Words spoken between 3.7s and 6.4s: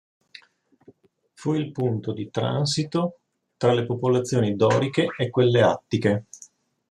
le popolazioni doriche e quelle attiche.